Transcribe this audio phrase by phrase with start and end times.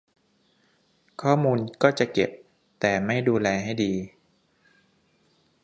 [1.21, 2.29] ข้อมูลก็จะเก็บ
[2.79, 3.93] แต่ไม่ดูแลให้ดี